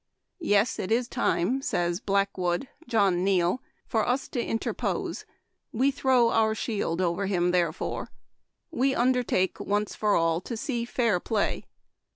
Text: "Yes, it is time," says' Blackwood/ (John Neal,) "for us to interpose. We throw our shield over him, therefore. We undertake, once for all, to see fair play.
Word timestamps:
"Yes, 0.39 0.79
it 0.79 0.91
is 0.91 1.07
time," 1.07 1.61
says' 1.61 1.99
Blackwood/ 1.99 2.67
(John 2.87 3.23
Neal,) 3.23 3.61
"for 3.85 4.03
us 4.03 4.27
to 4.29 4.43
interpose. 4.43 5.27
We 5.71 5.91
throw 5.91 6.31
our 6.31 6.55
shield 6.55 7.01
over 7.01 7.27
him, 7.27 7.51
therefore. 7.51 8.09
We 8.71 8.95
undertake, 8.95 9.59
once 9.59 9.93
for 9.93 10.15
all, 10.15 10.41
to 10.41 10.57
see 10.57 10.85
fair 10.85 11.19
play. 11.19 11.67